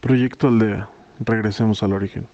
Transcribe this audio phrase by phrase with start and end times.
[0.00, 0.88] Proyecto Aldea.
[1.18, 2.28] Regresemos al origen.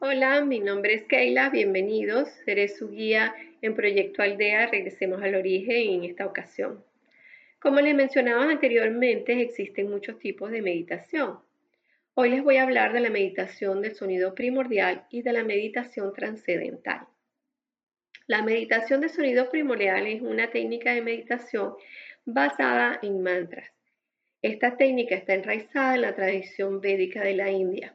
[0.00, 2.28] Hola, mi nombre es Keila, bienvenidos.
[2.44, 4.66] Seré su guía en Proyecto Aldea.
[4.66, 6.89] Regresemos al origen en esta ocasión.
[7.60, 11.40] Como les mencionaba anteriormente, existen muchos tipos de meditación.
[12.14, 16.14] Hoy les voy a hablar de la meditación del sonido primordial y de la meditación
[16.14, 17.06] trascendental.
[18.26, 21.74] La meditación de sonido primordial es una técnica de meditación
[22.24, 23.70] basada en mantras.
[24.40, 27.94] Esta técnica está enraizada en la tradición védica de la India.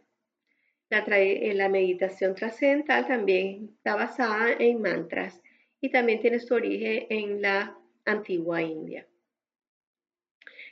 [0.92, 5.42] La, la meditación trascendental también está basada en mantras
[5.82, 7.76] y también tiene su origen en la
[8.06, 9.08] antigua India.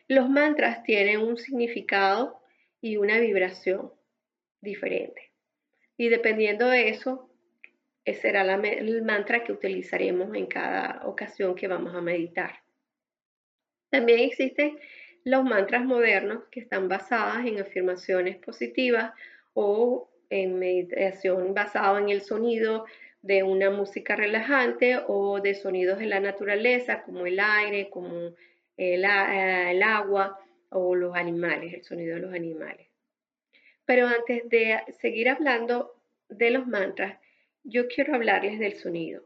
[0.07, 2.41] Los mantras tienen un significado
[2.81, 3.91] y una vibración
[4.61, 5.31] diferente.
[5.97, 7.29] Y dependiendo de eso,
[8.11, 12.59] será el mantra que utilizaremos en cada ocasión que vamos a meditar.
[13.89, 14.77] También existen
[15.23, 19.13] los mantras modernos que están basados en afirmaciones positivas
[19.53, 22.85] o en meditación basada en el sonido
[23.21, 28.33] de una música relajante o de sonidos de la naturaleza como el aire, como
[28.77, 29.05] el,
[29.83, 32.87] agua o los animales, el sonido de los animales.
[33.85, 37.19] Pero antes de seguir hablando de los mantras,
[37.63, 39.23] yo quiero hablarles del sonido.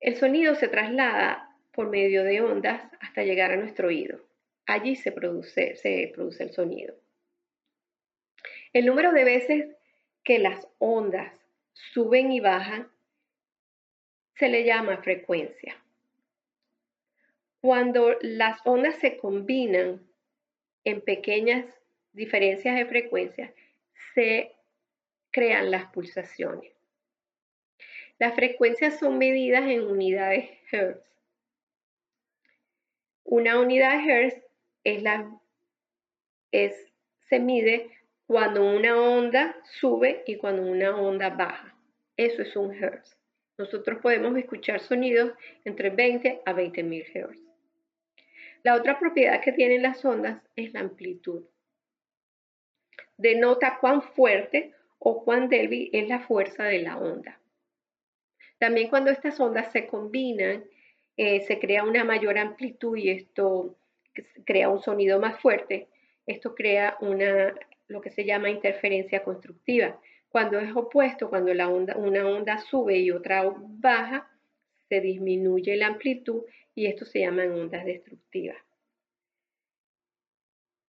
[0.00, 4.20] El sonido se traslada por medio de ondas hasta llegar a nuestro oído.
[4.66, 6.94] Allí se produce, se produce el sonido.
[8.72, 9.76] El número de veces
[10.22, 11.32] que las ondas
[11.72, 12.88] suben y bajan
[14.36, 15.83] se le llama frecuencia.
[17.64, 20.06] Cuando las ondas se combinan
[20.84, 21.64] en pequeñas
[22.12, 23.54] diferencias de frecuencia,
[24.12, 24.52] se
[25.30, 26.74] crean las pulsaciones.
[28.18, 31.10] Las frecuencias son medidas en unidades Hertz.
[33.22, 34.42] Una unidad de Hertz
[34.84, 35.40] es la,
[36.52, 36.92] es,
[37.30, 37.88] se mide
[38.26, 41.74] cuando una onda sube y cuando una onda baja.
[42.18, 43.16] Eso es un Hertz.
[43.56, 45.32] Nosotros podemos escuchar sonidos
[45.64, 47.53] entre 20 a 20 mil Hertz.
[48.64, 51.44] La otra propiedad que tienen las ondas es la amplitud.
[53.18, 57.38] Denota cuán fuerte o cuán débil es la fuerza de la onda.
[58.58, 60.64] También cuando estas ondas se combinan,
[61.18, 63.76] eh, se crea una mayor amplitud y esto
[64.46, 65.88] crea un sonido más fuerte.
[66.26, 67.54] Esto crea una,
[67.88, 70.00] lo que se llama interferencia constructiva.
[70.30, 74.30] Cuando es opuesto, cuando una onda sube y otra baja,
[74.88, 78.56] se disminuye la amplitud y esto se llaman ondas destructivas.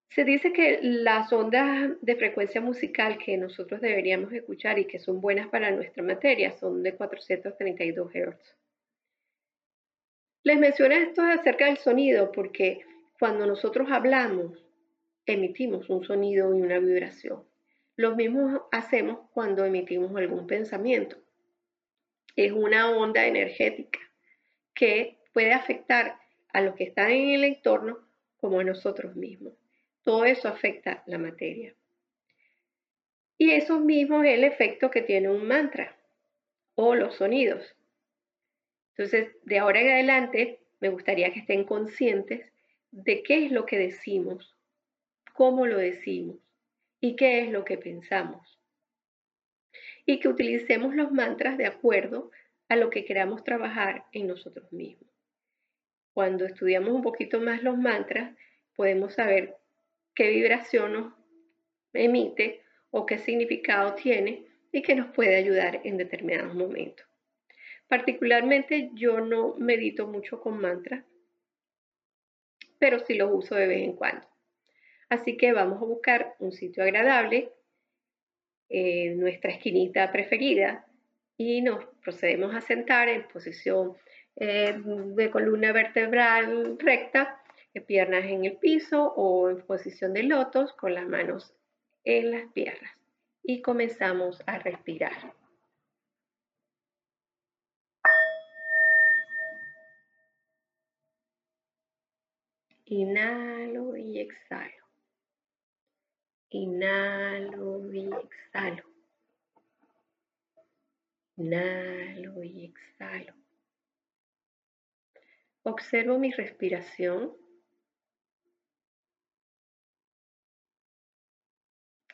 [0.10, 5.20] Se dice que las ondas de frecuencia musical que nosotros deberíamos escuchar y que son
[5.20, 8.56] buenas para nuestra materia son de 432 Hz.
[10.44, 12.86] Les menciono esto acerca del sonido porque
[13.20, 14.64] cuando nosotros hablamos,
[15.26, 17.44] emitimos un sonido y una vibración.
[17.98, 21.18] Lo mismo hacemos cuando emitimos algún pensamiento.
[22.36, 24.00] Es una onda energética
[24.74, 26.18] que puede afectar
[26.54, 28.00] a los que están en el entorno
[28.38, 29.52] como a nosotros mismos.
[30.02, 31.76] Todo eso afecta la materia.
[33.38, 35.98] Y eso mismo es el efecto que tiene un mantra
[36.76, 37.76] o los sonidos.
[38.92, 42.50] Entonces, de ahora en adelante, me gustaría que estén conscientes
[42.92, 44.56] de qué es lo que decimos,
[45.34, 46.38] cómo lo decimos
[47.02, 48.58] y qué es lo que pensamos.
[50.06, 52.32] Y que utilicemos los mantras de acuerdo
[52.70, 55.15] a lo que queramos trabajar en nosotros mismos.
[56.16, 58.34] Cuando estudiamos un poquito más los mantras,
[58.74, 59.58] podemos saber
[60.14, 61.14] qué vibración nos
[61.92, 67.06] emite o qué significado tiene y que nos puede ayudar en determinados momentos.
[67.90, 71.04] Particularmente yo no medito mucho con mantras,
[72.80, 74.26] pero sí los uso de vez en cuando.
[75.10, 77.52] Así que vamos a buscar un sitio agradable,
[78.70, 80.88] eh, nuestra esquinita preferida,
[81.36, 83.98] y nos procedemos a sentar en posición
[84.38, 87.42] eh, de columna vertebral recta,
[87.82, 91.54] piernas en el piso o en posición de lotos con las manos
[92.04, 92.92] en las piernas.
[93.44, 95.34] Y comenzamos a respirar.
[102.86, 104.86] Inhalo y exhalo.
[106.50, 108.84] Inhalo y exhalo.
[111.38, 113.45] Inhalo y exhalo.
[115.68, 117.36] Observo mi respiración.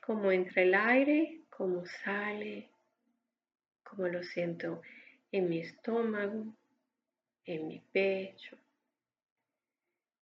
[0.06, 2.70] Cómo entra el aire, cómo sale,
[3.84, 4.82] cómo lo siento
[5.34, 6.46] en mi estómago,
[7.44, 8.58] en mi pecho.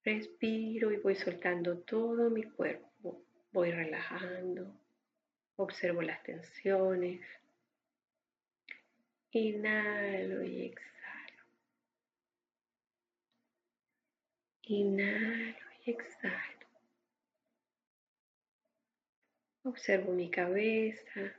[0.03, 3.23] Respiro y voy soltando todo mi cuerpo,
[3.53, 4.75] voy relajando,
[5.57, 7.21] observo las tensiones,
[9.33, 10.98] inhalo y exhalo,
[14.69, 16.67] inhalo y exhalo.
[19.65, 21.35] Observo mi cabeza.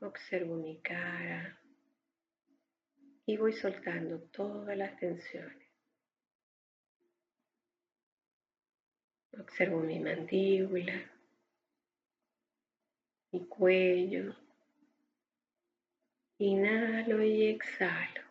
[0.00, 1.58] Observo mi cara.
[3.26, 5.64] Y voy soltando todas las tensiones.
[9.40, 11.10] Observo mi mandíbula,
[13.32, 14.36] mi cuello.
[16.38, 18.23] Inhalo y exhalo.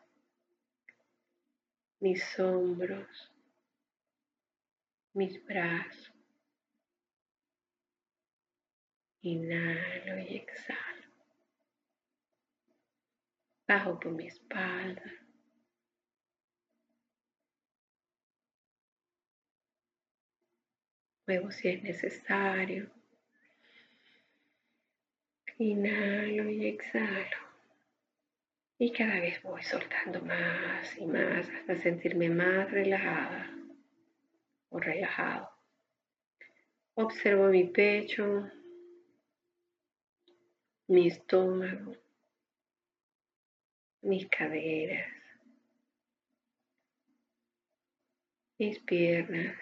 [2.03, 3.31] Mis hombros,
[5.13, 6.11] mis brazos.
[9.21, 11.07] Inhalo y exhalo.
[13.65, 15.01] Bajo por mi espalda.
[21.25, 22.91] Muevo si es necesario.
[25.57, 27.42] Inhalo y exhalo.
[28.85, 33.49] Y cada vez voy soltando más y más hasta sentirme más relajada
[34.67, 35.49] o relajado.
[36.95, 38.45] Observo mi pecho,
[40.87, 41.95] mi estómago,
[44.01, 45.13] mis caderas,
[48.59, 49.55] mis piernas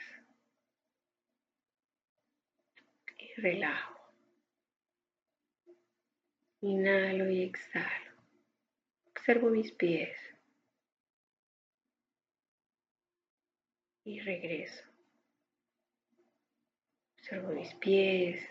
[3.20, 4.00] y relajo.
[6.62, 8.11] Inhalo y exhalo.
[9.22, 10.18] Observo mis pies
[14.04, 14.84] y regreso.
[17.20, 18.44] Observo mis pies,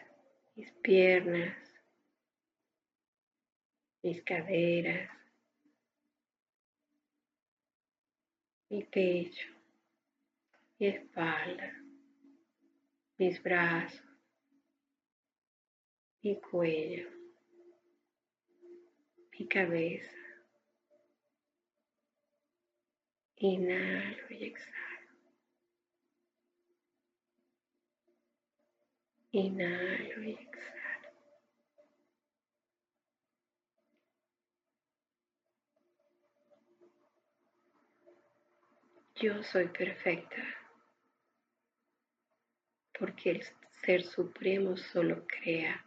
[0.54, 1.56] mis piernas,
[4.04, 5.10] mis caderas,
[8.68, 9.48] mi pecho,
[10.78, 11.82] mi espalda,
[13.18, 14.04] mis brazos,
[16.22, 17.10] mi cuello,
[19.32, 20.19] mi cabeza.
[23.42, 24.76] Inhalo y exhalo.
[29.32, 31.08] Inhalo y exhalo.
[39.14, 40.42] Yo soy perfecta
[42.98, 43.42] porque el
[43.82, 45.82] Ser Supremo solo crea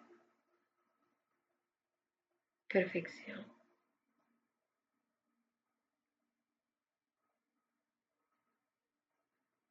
[2.67, 3.52] perfección.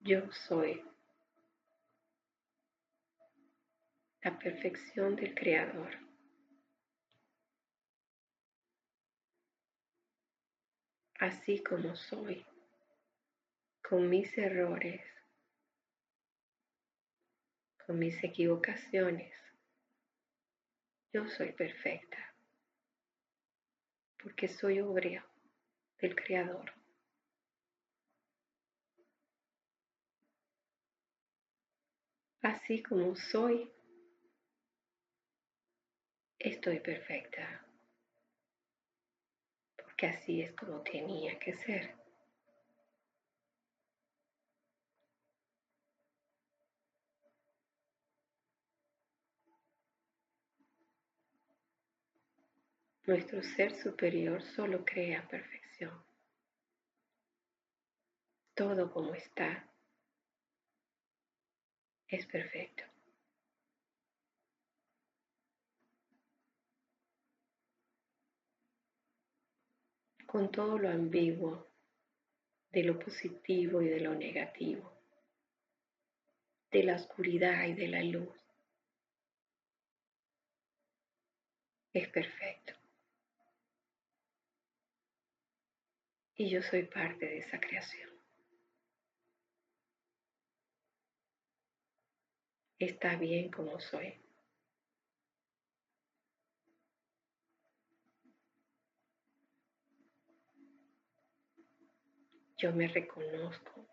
[0.05, 0.83] Yo soy
[4.25, 5.97] la perfección del Creador.
[11.21, 12.45] Así como soy
[13.81, 15.03] con mis errores,
[17.87, 19.33] con mis equivocaciones.
[21.13, 22.35] Yo soy perfecta
[24.21, 25.25] porque soy obra
[25.99, 26.82] del Creador.
[32.43, 33.71] Así como soy,
[36.41, 37.65] estoy perfecta,
[39.77, 41.95] porque así es como tenía que ser.
[53.07, 56.05] Nuestro ser superior solo crea perfección.
[58.55, 59.72] Todo como está
[62.17, 62.85] es perfecto.
[70.27, 71.67] Con todo lo ambiguo,
[72.71, 74.93] de lo positivo y de lo negativo,
[76.71, 78.31] de la oscuridad y de la luz,
[81.93, 82.73] es perfecto.
[86.35, 88.12] y yo soy parte de esa creación.
[92.83, 94.13] Está bien como soy.
[102.59, 103.87] Yo me reconozco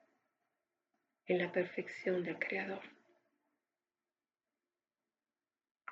[1.28, 2.82] en la perfección del Creador,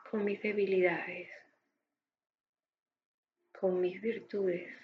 [0.10, 1.30] con mis debilidades,
[3.52, 4.76] con mis virtudes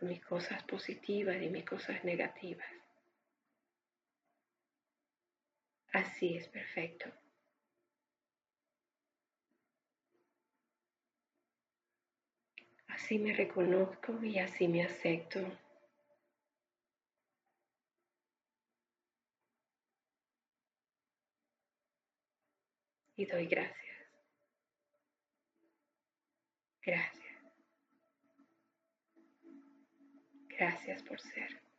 [0.00, 2.79] mis cosas positivas y mis cosas negativas.
[5.92, 7.10] Así es perfecto.
[12.88, 15.40] Así me reconozco y así me acepto.
[23.16, 23.76] Y doy gracias.
[26.82, 27.20] Gracias.
[30.48, 31.69] Gracias por ser.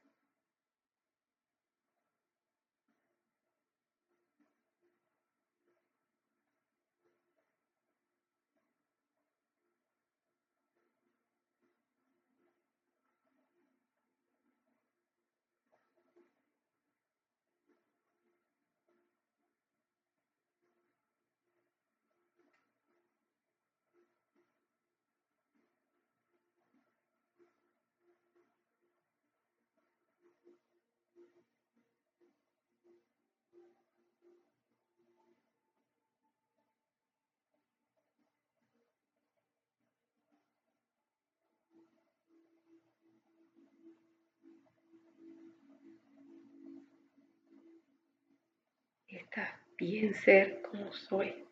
[49.11, 51.45] Está bien ser como soy.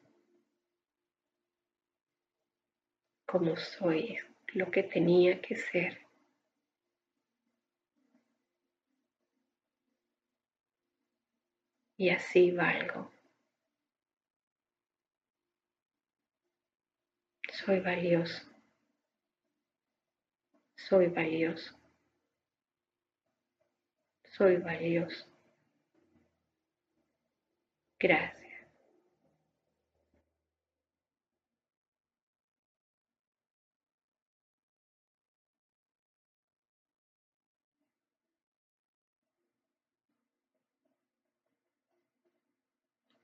[3.25, 4.18] Como soy,
[4.54, 6.08] lo que tenía que ser.
[11.98, 13.12] Y así valgo.
[17.51, 18.42] Soy valioso.
[20.78, 21.78] Soy valioso.
[24.32, 25.28] Soy valioso.
[28.00, 28.39] Gracias.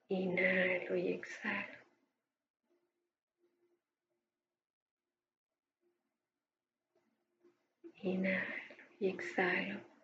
[0.10, 1.78] Inhalo y exhalo.
[8.04, 8.46] Inhalo
[9.00, 9.95] y exhalo.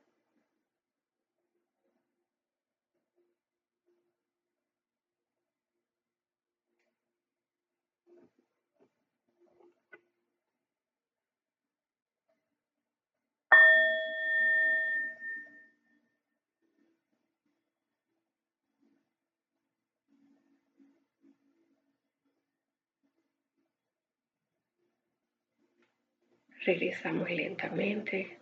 [26.63, 28.37] Regresamos lentamente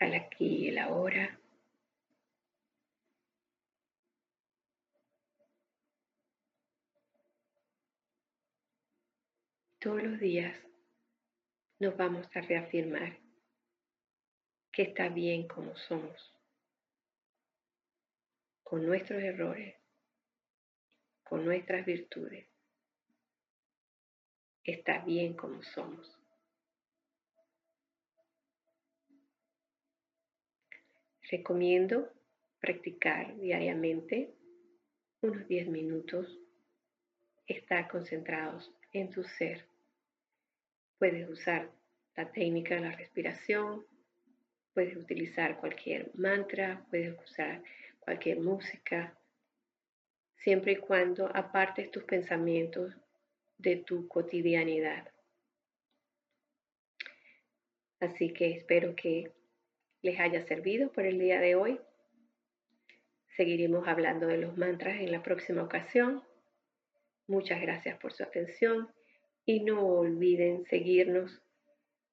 [0.00, 1.38] al aquí y el ahora.
[9.78, 10.56] Todos los días
[11.78, 13.16] nos vamos a reafirmar
[14.72, 16.34] que está bien como somos,
[18.64, 19.76] con nuestros errores,
[21.22, 22.53] con nuestras virtudes
[24.64, 26.18] está bien como somos.
[31.30, 32.12] Recomiendo
[32.60, 34.34] practicar diariamente
[35.20, 36.38] unos 10 minutos,
[37.46, 39.66] estar concentrados en tu ser.
[40.98, 41.70] Puedes usar
[42.16, 43.84] la técnica de la respiración,
[44.72, 47.62] puedes utilizar cualquier mantra, puedes usar
[48.00, 49.18] cualquier música,
[50.36, 52.94] siempre y cuando apartes tus pensamientos
[53.58, 55.08] de tu cotidianidad.
[58.00, 59.32] Así que espero que
[60.02, 61.80] les haya servido por el día de hoy.
[63.36, 66.22] Seguiremos hablando de los mantras en la próxima ocasión.
[67.26, 68.92] Muchas gracias por su atención
[69.46, 71.42] y no olviden seguirnos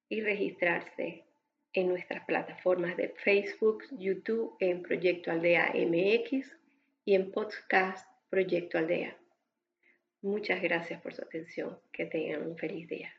[0.08, 1.26] y registrarse
[1.74, 6.58] en nuestras plataformas de Facebook, YouTube en Proyecto Aldea MX
[7.06, 9.21] y en podcast Proyecto Aldea.
[10.22, 11.78] Muchas gracias por su atención.
[11.92, 13.14] Que tengan un feliz día.